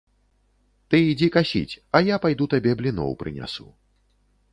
[0.93, 3.67] Ты ідзі касіць, а я пайду табе бліноў прынясу.